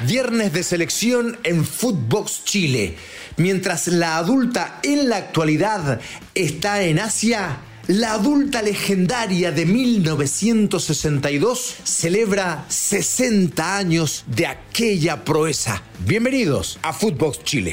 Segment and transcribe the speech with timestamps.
[0.00, 2.96] Viernes de selección en Footbox Chile.
[3.38, 6.02] Mientras la adulta en la actualidad
[6.34, 15.82] está en Asia, la adulta legendaria de 1962 celebra 60 años de aquella proeza.
[16.00, 17.72] Bienvenidos a Footbox Chile.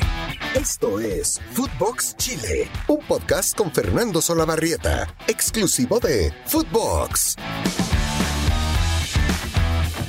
[0.56, 7.36] Esto es Footbox Chile, un podcast con Fernando Solabarrieta, exclusivo de Footbox.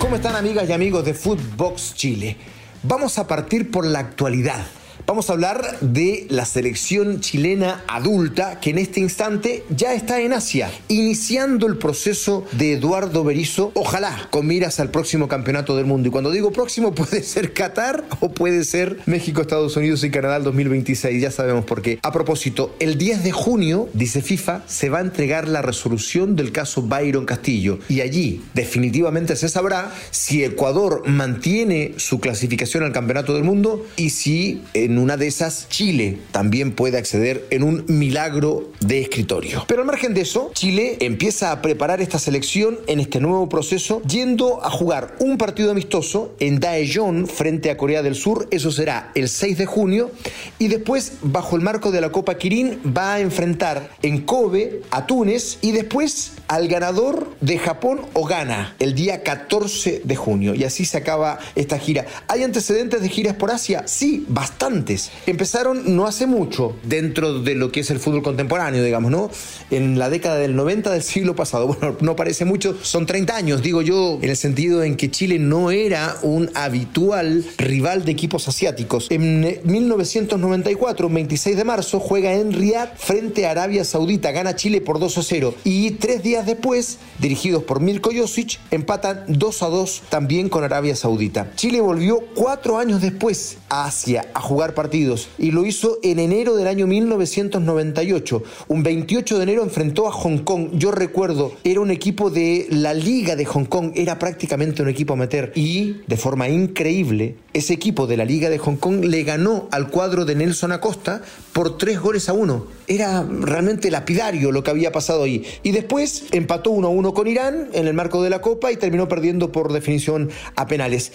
[0.05, 2.37] ¿Cómo están amigas y amigos de Footbox Chile?
[2.83, 4.63] Vamos a partir por la actualidad.
[5.07, 10.33] Vamos a hablar de la selección chilena adulta que en este instante ya está en
[10.33, 16.09] Asia, iniciando el proceso de Eduardo Berizzo, ojalá con miras al próximo campeonato del mundo.
[16.09, 20.39] Y cuando digo próximo puede ser Qatar o puede ser México, Estados Unidos y Canadá
[20.39, 21.99] el 2026, ya sabemos por qué.
[22.03, 26.51] A propósito, el 10 de junio, dice FIFA, se va a entregar la resolución del
[26.51, 33.35] caso Byron Castillo y allí definitivamente se sabrá si Ecuador mantiene su clasificación al campeonato
[33.35, 34.63] del mundo y si
[34.95, 39.65] en una de esas Chile también puede acceder en un milagro de escritorio.
[39.67, 44.03] Pero al margen de eso, Chile empieza a preparar esta selección en este nuevo proceso
[44.03, 49.11] yendo a jugar un partido amistoso en Daejeon frente a Corea del Sur, eso será
[49.17, 50.13] el 6 de junio,
[50.61, 55.07] y después bajo el marco de la Copa Kirin va a enfrentar en Kobe a
[55.07, 60.55] Túnez y después al ganador de Japón o Ghana el día 14 de junio.
[60.55, 62.07] Y así se acaba esta gira.
[62.29, 63.83] ¿Hay antecedentes de giras por Asia?
[63.87, 64.84] Sí, bastante
[65.27, 69.31] Empezaron no hace mucho dentro de lo que es el fútbol contemporáneo, digamos, ¿no?
[69.71, 71.65] En la década del 90 del siglo pasado.
[71.75, 75.39] Bueno, no parece mucho, son 30 años, digo yo, en el sentido en que Chile
[75.41, 79.09] no era un habitual rival de equipos asiáticos.
[79.11, 85.01] En 1994, 26 de marzo, juega en Riyadh frente a Arabia Saudita, gana Chile por
[85.01, 85.55] 2 a 0.
[85.65, 90.95] Y tres días después, dirigidos por Mirko Josic, empatan 2 a 2 también con Arabia
[90.97, 91.51] Saudita.
[91.57, 96.57] Chile volvió cuatro años después a Asia a jugar partidos y lo hizo en enero
[96.57, 98.43] del año 1998.
[98.69, 100.71] Un 28 de enero enfrentó a Hong Kong.
[100.75, 105.15] Yo recuerdo, era un equipo de la Liga de Hong Kong, era prácticamente un equipo
[105.15, 109.69] amateur y de forma increíble, ese equipo de la Liga de Hong Kong le ganó
[109.71, 112.67] al cuadro de Nelson Acosta por tres goles a uno.
[112.87, 115.45] Era realmente lapidario lo que había pasado ahí.
[115.63, 118.77] Y después empató 1 a 1 con Irán en el marco de la Copa y
[118.77, 121.13] terminó perdiendo por definición a penales.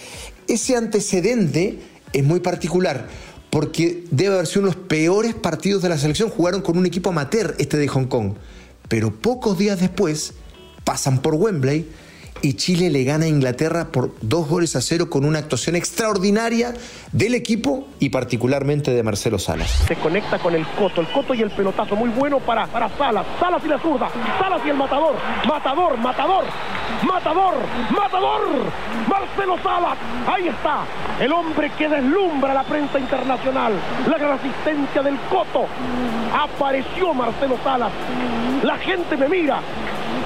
[0.48, 1.80] Ese antecedente
[2.14, 3.08] es muy particular
[3.50, 6.30] porque debe haber sido uno de los peores partidos de la selección.
[6.30, 8.34] Jugaron con un equipo amateur este de Hong Kong.
[8.88, 10.34] Pero pocos días después
[10.84, 11.88] pasan por Wembley
[12.42, 16.74] y Chile le gana a Inglaterra por dos goles a cero con una actuación extraordinaria
[17.12, 19.70] del equipo y particularmente de Marcelo Salas.
[19.88, 23.26] Se conecta con el Coto, el Coto y el pelotazo muy bueno para, para Salas,
[23.40, 25.16] Salas y la zurda, Salas y el matador,
[25.48, 26.46] matador, matador,
[27.06, 27.56] matador,
[27.92, 28.42] matador,
[29.08, 30.86] Marcelo Salas, ahí está,
[31.20, 33.74] el hombre que deslumbra la prensa internacional,
[34.08, 35.66] la gran asistencia del Coto,
[36.34, 37.92] apareció Marcelo Salas,
[38.64, 39.62] la gente me mira,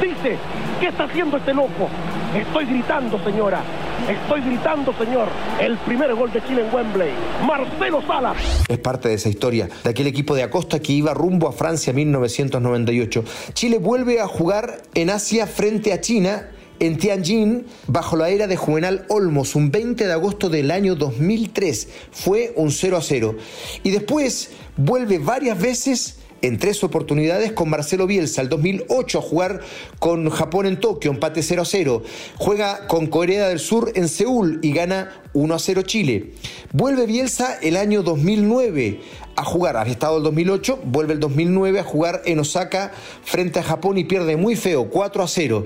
[0.02, 0.38] dice,
[0.80, 1.90] ¿qué está haciendo este loco?
[2.36, 3.62] Estoy gritando, señora.
[4.10, 5.28] Estoy gritando, señor.
[5.62, 7.12] El primer gol de Chile en Wembley.
[7.46, 8.38] Marcelo Salas.
[8.68, 11.92] Es parte de esa historia, de aquel equipo de Acosta que iba rumbo a Francia
[11.92, 13.24] en 1998.
[13.54, 18.58] Chile vuelve a jugar en Asia frente a China en Tianjin bajo la era de
[18.58, 21.88] Juvenal Olmos, un 20 de agosto del año 2003.
[22.12, 23.36] Fue un 0 a 0.
[23.84, 29.62] Y después vuelve varias veces en tres oportunidades con Marcelo Bielsa, el 2008 a jugar
[29.98, 32.04] con Japón en Tokio, empate 0 a 0.
[32.38, 36.34] Juega con Corea del Sur en Seúl y gana 1 a 0 Chile.
[36.74, 39.00] Vuelve Bielsa el año 2009
[39.38, 42.92] a jugar, había estado el 2008, vuelve el 2009 a jugar en Osaka
[43.24, 45.66] frente a Japón y pierde muy feo, 4 a 0.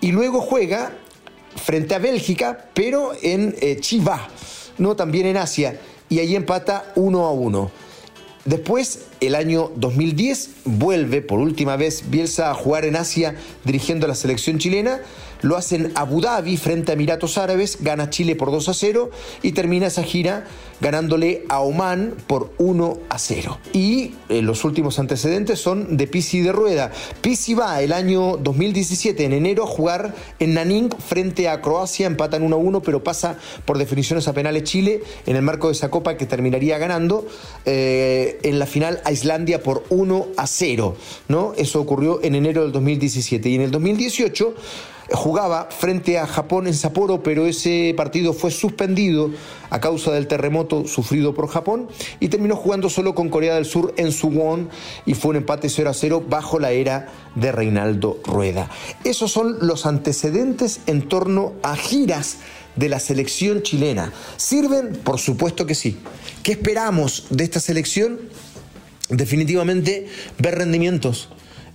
[0.00, 0.92] Y luego juega
[1.56, 4.28] frente a Bélgica, pero en eh, Chiba,
[4.78, 4.94] ¿no?
[4.94, 7.70] también en Asia, y ahí empata 1 a 1.
[8.44, 14.08] Después, el año 2010, vuelve por última vez Bielsa a jugar en Asia dirigiendo a
[14.08, 15.00] la selección chilena
[15.42, 19.10] lo hacen Abu Dhabi frente a Emiratos Árabes, gana Chile por 2 a 0
[19.42, 20.44] y termina esa gira
[20.80, 23.58] ganándole a Oman por 1 a 0.
[23.72, 26.90] Y eh, los últimos antecedentes son de Pisi de Rueda.
[27.20, 32.42] Pisi va el año 2017, en enero, a jugar en Naning frente a Croacia, empatan
[32.42, 35.90] 1 a 1, pero pasa por definiciones a penales Chile en el marco de esa
[35.90, 37.26] copa que terminaría ganando
[37.64, 40.96] eh, en la final Islandia por 1 a 0.
[41.28, 41.52] ¿no?
[41.56, 43.48] Eso ocurrió en enero del 2017.
[43.48, 44.54] Y en el 2018
[45.14, 49.30] jugaba frente a Japón en Sapporo, pero ese partido fue suspendido
[49.70, 51.88] a causa del terremoto sufrido por Japón
[52.20, 54.68] y terminó jugando solo con Corea del Sur en Suwon
[55.06, 58.70] y fue un empate 0 a 0 bajo la era de Reinaldo Rueda.
[59.04, 62.38] Esos son los antecedentes en torno a giras
[62.76, 64.12] de la selección chilena.
[64.36, 64.92] ¿Sirven?
[65.04, 65.98] Por supuesto que sí.
[66.42, 68.18] ¿Qué esperamos de esta selección?
[69.08, 70.06] Definitivamente
[70.38, 71.28] ver rendimientos,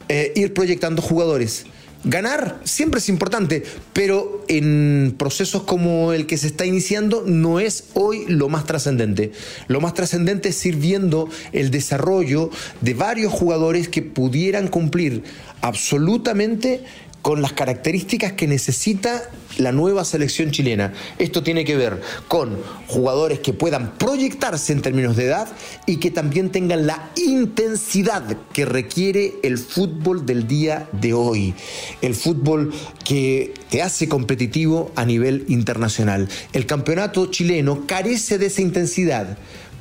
[0.10, 1.66] eh, ir proyectando jugadores.
[2.04, 7.86] Ganar siempre es importante, pero en procesos como el que se está iniciando no es
[7.96, 9.32] hoy lo más trascendente.
[9.68, 12.50] Lo más trascendente es ir viendo el desarrollo
[12.82, 15.24] de varios jugadores que pudieran cumplir
[15.62, 16.84] absolutamente
[17.22, 20.94] con las características que necesita la nueva selección chilena.
[21.18, 25.48] Esto tiene que ver con jugadores que puedan proyectarse en términos de edad
[25.86, 28.24] y que también tengan la intensidad
[28.54, 31.54] que requiere el fútbol del día de hoy.
[32.02, 32.74] El fútbol
[33.04, 36.30] que te hace competitivo a nivel internacional.
[36.54, 39.38] El campeonato chileno carece de esa intensidad.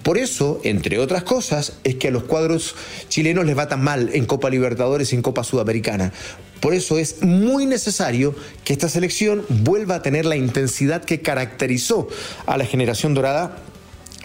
[0.06, 2.76] Por eso, entre otras cosas, es que a los cuadros
[3.08, 6.12] chilenos les va tan mal en Copa Libertadores y en Copa Sudamericana,
[6.60, 12.08] por eso es muy necesario que esta selección vuelva a tener la intensidad que caracterizó
[12.46, 13.58] a la generación dorada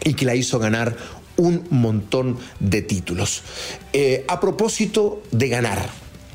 [0.04, 0.98] y que la hizo ganar
[1.38, 3.44] un montón de títulos.
[3.94, 5.90] Eh, a propósito de ganar,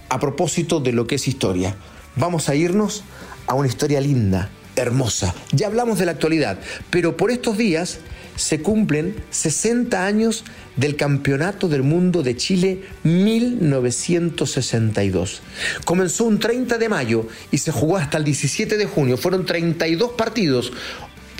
[0.08, 1.76] a propósito de lo que es historia,
[2.16, 3.02] vamos a irnos
[3.46, 5.34] a una historia linda, hermosa.
[5.52, 6.58] Ya hablamos de la actualidad,
[6.90, 7.98] pero por estos días
[8.37, 10.44] se cumplen 60 años
[10.77, 15.43] del Campeonato del Mundo de Chile 1962.
[15.85, 19.17] Comenzó un 30 de mayo y se jugó hasta el 17 de junio.
[19.17, 20.73] Fueron 32 partidos.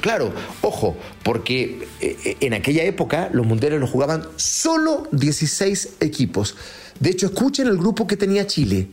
[0.01, 0.33] Claro,
[0.63, 6.57] ojo, porque eh, en aquella época los mundiales los jugaban solo 16 equipos.
[7.01, 8.89] De hecho, escuchen el grupo que tenía Chile.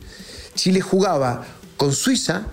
[0.54, 1.46] Chile jugaba
[1.76, 2.46] con Suiza,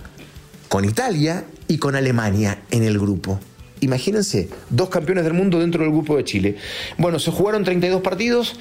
[0.69, 3.39] con Italia y con Alemania en el grupo.
[3.81, 6.55] Imagínense, dos campeones del mundo dentro del grupo de Chile.
[6.97, 8.55] Bueno, se jugaron 32 partidos,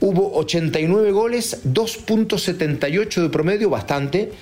[0.00, 4.32] hubo 89 goles, 2.78 de promedio, bastante,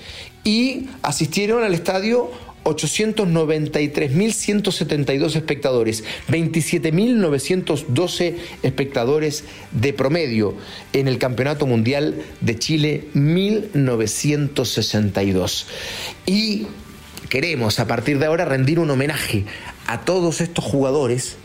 [0.43, 2.31] y asistieron al estadio
[2.65, 10.55] 893.172 espectadores, 27.912 espectadores de promedio
[10.95, 15.67] en el Campeonato Mundial de Chile 1962.
[16.25, 16.69] Y
[17.29, 19.45] queremos a partir de ahora rendir un homenaje
[19.87, 21.37] a todos estos jugadores,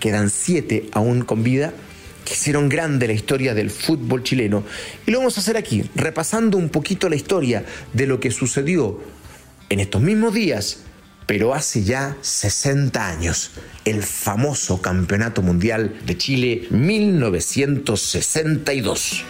[0.00, 1.72] quedan siete aún con vida,
[2.24, 4.64] que hicieron grande la historia del fútbol chileno.
[5.06, 9.00] Y lo vamos a hacer aquí, repasando un poquito la historia de lo que sucedió
[9.68, 10.84] en estos mismos días,
[11.26, 13.50] pero hace ya 60 años,
[13.84, 19.24] el famoso Campeonato Mundial de Chile 1962.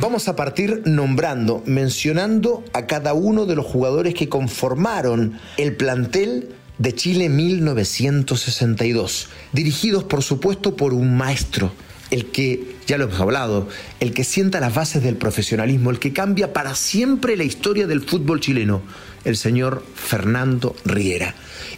[0.00, 6.54] Vamos a partir nombrando, mencionando a cada uno de los jugadores que conformaron el plantel
[6.78, 11.72] de Chile 1962, dirigidos por supuesto por un maestro,
[12.10, 13.68] el que, ya lo hemos hablado,
[14.00, 18.00] el que sienta las bases del profesionalismo, el que cambia para siempre la historia del
[18.00, 18.82] fútbol chileno,
[19.28, 21.34] el señor Fernando Riera.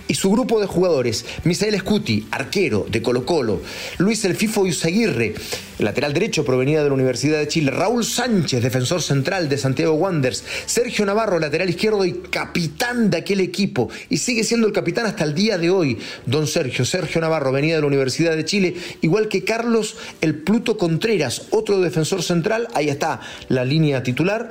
[0.07, 3.61] Y su grupo de jugadores, Misael Scuti, arquero de Colo Colo,
[3.99, 5.35] Luis El Fifo Izaguirre,
[5.79, 10.45] lateral derecho provenida de la Universidad de Chile, Raúl Sánchez, defensor central de Santiago Wanderers,
[10.67, 15.25] Sergio Navarro, lateral izquierdo y capitán de aquel equipo, y sigue siendo el capitán hasta
[15.25, 19.29] el día de hoy, don Sergio, Sergio Navarro, venía de la Universidad de Chile, igual
[19.29, 24.51] que Carlos El Pluto Contreras, otro defensor central, ahí está la línea titular,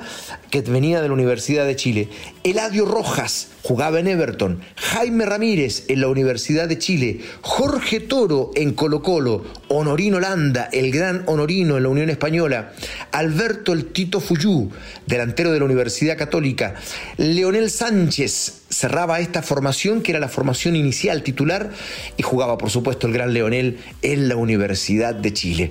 [0.50, 2.08] que venía de la Universidad de Chile,
[2.42, 8.74] Eladio Rojas, jugaba en Everton, Jaime Ramírez en la Universidad de Chile, Jorge Toro en
[8.74, 12.72] Colo Colo, Honorino Landa, el gran Honorino en la Unión Española,
[13.12, 14.70] Alberto el Tito Fuyú,
[15.06, 16.74] delantero de la Universidad Católica,
[17.16, 21.70] Leonel Sánchez cerraba esta formación que era la formación inicial titular
[22.16, 25.70] y jugaba por supuesto el gran Leonel en la Universidad de Chile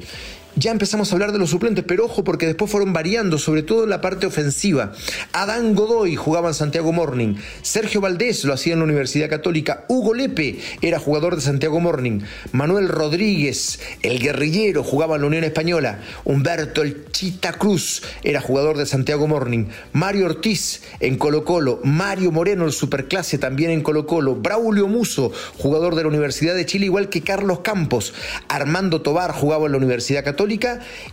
[0.55, 3.83] ya empezamos a hablar de los suplentes, pero ojo porque después fueron variando, sobre todo
[3.83, 4.91] en la parte ofensiva.
[5.31, 10.13] Adán Godoy jugaba en Santiago Morning, Sergio Valdés lo hacía en la Universidad Católica, Hugo
[10.13, 15.99] Lepe era jugador de Santiago Morning, Manuel Rodríguez, el guerrillero, jugaba en la Unión Española,
[16.25, 22.31] Humberto el Chita Cruz era jugador de Santiago Morning, Mario Ortiz en Colo Colo, Mario
[22.31, 26.85] Moreno el Superclase también en Colo Colo, Braulio Muso, jugador de la Universidad de Chile,
[26.85, 28.13] igual que Carlos Campos,
[28.47, 30.38] Armando Tobar jugaba en la Universidad Católica,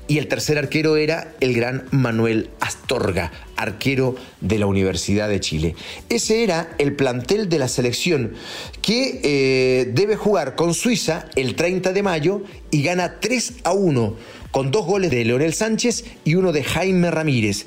[0.06, 5.74] y el tercer arquero era el gran Manuel Astorga, arquero de la Universidad de Chile.
[6.08, 8.34] Ese era el plantel de la selección
[8.82, 14.14] que eh, debe jugar con Suiza el 30 de mayo y gana 3 a 1
[14.52, 17.66] con dos goles de Leonel Sánchez y uno de Jaime Ramírez.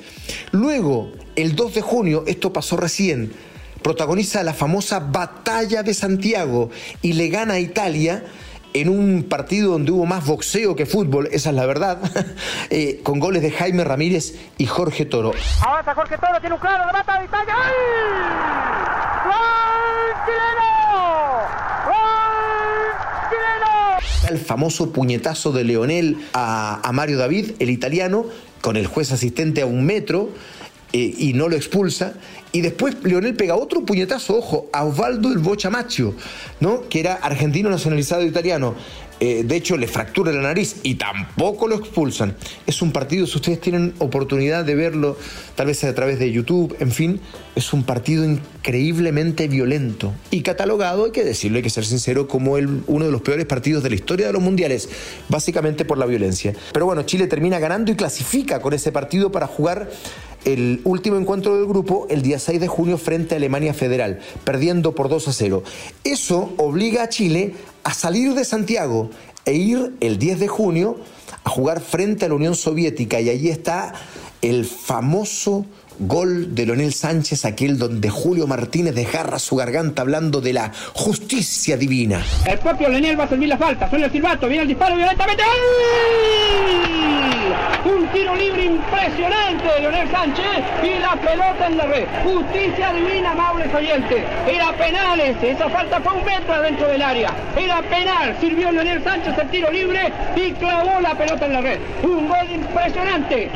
[0.52, 3.34] Luego, el 2 de junio, esto pasó recién,
[3.82, 6.70] protagoniza la famosa Batalla de Santiago
[7.02, 8.24] y le gana a Italia
[8.74, 12.00] en un partido donde hubo más boxeo que fútbol, esa es la verdad,
[12.70, 15.32] eh, con goles de Jaime Ramírez y Jorge Toro.
[15.62, 17.56] Avanza Jorge Toro, tiene un claro, remata a distancia.
[19.26, 19.34] ¡Gol!
[20.26, 21.40] Chileno!
[21.86, 22.00] ¡Gol
[23.30, 24.30] chileno!
[24.30, 28.26] El famoso puñetazo de Leonel a, Mario David, el italiano,
[28.62, 30.30] con el juez asistente a un metro.
[30.92, 32.16] Eh, y no lo expulsa,
[32.52, 36.16] y después Leonel pega otro puñetazo, ojo, a Osvaldo el Bochamacho,
[36.60, 36.88] ¿no?
[36.90, 38.76] que era argentino nacionalizado italiano.
[39.22, 42.36] Eh, de hecho, le fractura la nariz y tampoco lo expulsan.
[42.66, 45.18] Es un partido, si ustedes tienen oportunidad de verlo,
[45.56, 47.20] tal vez a través de YouTube, en fin,
[47.54, 52.58] es un partido increíblemente violento y catalogado, hay que decirlo, hay que ser sincero, como
[52.58, 54.88] el, uno de los peores partidos de la historia de los mundiales,
[55.28, 56.54] básicamente por la violencia.
[56.72, 59.90] Pero bueno, Chile termina ganando y clasifica con ese partido para jugar
[60.46, 64.96] el último encuentro del grupo el día 6 de junio frente a Alemania Federal, perdiendo
[64.96, 65.64] por 2 a 0.
[66.04, 67.54] Eso obliga a Chile
[67.84, 69.10] a salir de Santiago
[69.46, 70.98] e ir el 10 de junio
[71.44, 73.94] a jugar frente a la Unión Soviética y allí está
[74.42, 75.66] el famoso
[76.00, 81.78] gol de Leonel Sánchez, aquel donde Julio Martínez desgarra su garganta hablando de la justicia
[81.78, 82.24] divina.
[82.46, 83.90] El propio Leniel va a servir la falta.
[83.90, 85.44] Suena el silbato, viene el disparo violentamente.
[85.44, 85.56] ¡Gol!
[87.86, 92.06] Un tiro libre impresionante de Leonel Sánchez y la pelota en la red.
[92.24, 94.24] Justicia divina, amables oyentes.
[94.48, 95.52] Era penal ese.
[95.52, 97.34] Esa falta fue un metro adentro del área.
[97.58, 98.38] Era penal.
[98.40, 101.80] Sirvió Leonel Sánchez el tiro libre y clavó la pelota en la red.
[102.04, 103.50] Un gol impresionante.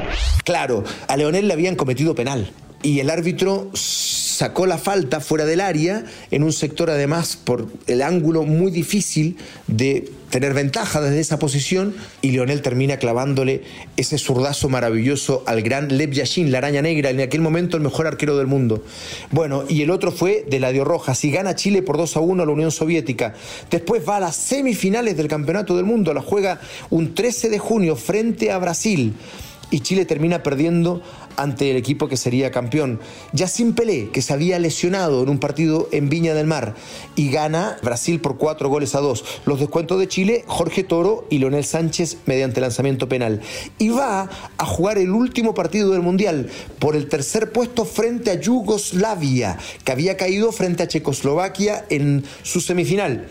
[0.43, 2.32] Claro, a Leonel le habían cometido penal
[2.83, 8.01] y el árbitro sacó la falta fuera del área en un sector además por el
[8.01, 9.37] ángulo muy difícil
[9.67, 13.61] de tener ventaja desde esa posición y Leonel termina clavándole
[13.95, 18.07] ese zurdazo maravilloso al gran Lev Yashin, la araña negra, en aquel momento el mejor
[18.07, 18.83] arquero del mundo.
[19.29, 22.43] Bueno, y el otro fue de Ladio Rojas y gana Chile por 2 a 1
[22.43, 23.35] a la Unión Soviética.
[23.69, 26.59] Después va a las semifinales del Campeonato del Mundo, la juega
[26.89, 29.13] un 13 de junio frente a Brasil
[29.73, 31.01] y Chile termina perdiendo
[31.35, 32.99] ante el equipo que sería campeón.
[33.31, 36.75] Ya sin Pelé, que se había lesionado en un partido en Viña del Mar,
[37.15, 39.25] y gana Brasil por cuatro goles a dos.
[39.45, 43.41] Los descuentos de Chile, Jorge Toro y Leonel Sánchez mediante lanzamiento penal.
[43.79, 48.39] Y va a jugar el último partido del Mundial por el tercer puesto frente a
[48.39, 53.27] Yugoslavia, que había caído frente a Checoslovaquia en su semifinal.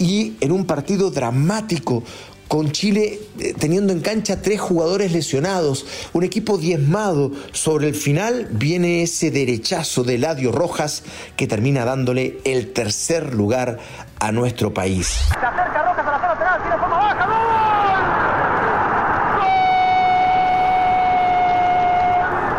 [0.00, 2.02] Y en un partido dramático
[2.48, 7.32] con Chile eh, teniendo en cancha tres jugadores lesionados, un equipo diezmado.
[7.52, 11.02] Sobre el final viene ese derechazo de Ladio Rojas
[11.36, 13.78] que termina dándole el tercer lugar
[14.18, 15.26] a nuestro país
[15.56, 17.36] acerca Rojas a la zona lateral, tira forma baja, ¡gol!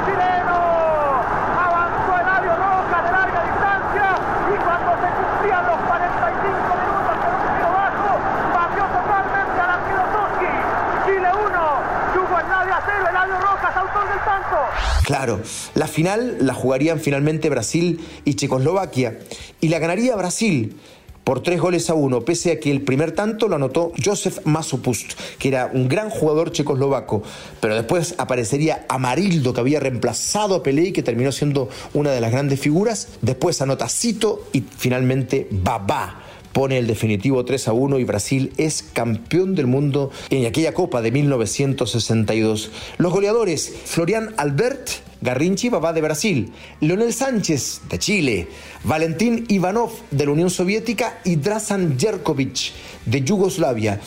[0.06, 0.60] Chileno,
[1.58, 4.08] avanzó Eladio Rojas de larga distancia
[4.50, 8.10] y cuando se cumplían los 45 minutos con un tiro bajo,
[8.53, 10.53] batió totalmente al arquero Toski.
[11.06, 14.97] Chile 1, Yugoslavia 0, Eladio Rojas, autor del tanto.
[15.08, 15.40] Claro,
[15.74, 19.18] la final la jugarían finalmente Brasil y Checoslovaquia
[19.62, 20.76] y la ganaría Brasil
[21.24, 25.14] por tres goles a uno, pese a que el primer tanto lo anotó Josef Masopust,
[25.40, 27.24] que era un gran jugador checoslovaco,
[27.62, 32.20] pero después aparecería Amarildo, que había reemplazado a Pelé y que terminó siendo una de
[32.20, 36.27] las grandes figuras, después anota Cito y finalmente Babá
[36.58, 41.04] pone el definitivo 3 a 1 y Brasil es campeón del mundo en aquella Copa
[41.04, 42.72] de 1962.
[42.98, 44.90] Los goleadores, Florian Albert,
[45.22, 48.48] Garrinchi Babá de Brasil, Leonel Sánchez de Chile,
[48.84, 52.72] Valentín Ivanov de la Unión Soviética y Drasan Jerkovic
[53.06, 54.02] de Yugoslavia.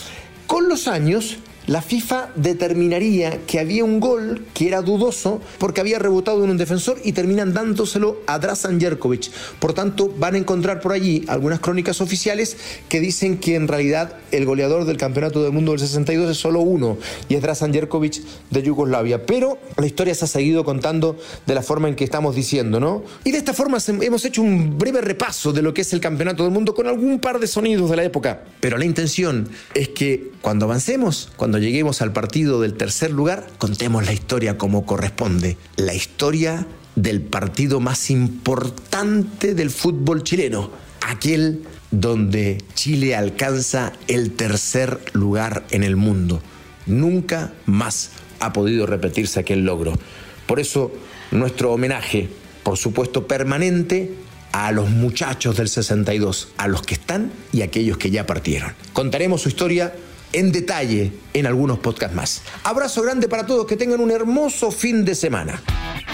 [0.48, 5.98] Con los años, la FIFA determinaría que había un gol que era dudoso porque había
[5.98, 9.30] rebotado en un defensor y terminan dándoselo a Drasan Jerkovic.
[9.58, 12.56] Por tanto, van a encontrar por allí algunas crónicas oficiales
[12.88, 16.60] que dicen que en realidad el goleador del Campeonato del Mundo del 62 es solo
[16.60, 16.96] uno
[17.28, 19.26] y es Drasan Jerkovic de Yugoslavia.
[19.26, 23.04] Pero la historia se ha seguido contando de la forma en que estamos diciendo, ¿no?
[23.24, 26.42] Y de esta forma hemos hecho un breve repaso de lo que es el Campeonato
[26.42, 28.44] del Mundo con algún par de sonidos de la época.
[28.60, 34.06] Pero la intención es que cuando avancemos, cuando lleguemos al partido del tercer lugar, contemos
[34.06, 35.56] la historia como corresponde.
[35.76, 36.66] La historia
[36.96, 40.70] del partido más importante del fútbol chileno.
[41.02, 46.42] Aquel donde Chile alcanza el tercer lugar en el mundo.
[46.86, 49.98] Nunca más ha podido repetirse aquel logro.
[50.46, 50.90] Por eso,
[51.30, 52.28] nuestro homenaje,
[52.62, 54.14] por supuesto, permanente
[54.52, 58.72] a los muchachos del 62, a los que están y a aquellos que ya partieron.
[58.92, 59.92] Contaremos su historia
[60.32, 62.42] en detalle en algunos podcasts más.
[62.64, 65.62] Abrazo grande para todos, que tengan un hermoso fin de semana.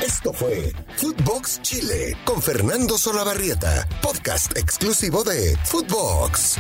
[0.05, 6.59] Esto fue Footbox Chile con Fernando Solabarrieta, podcast exclusivo de Footbox.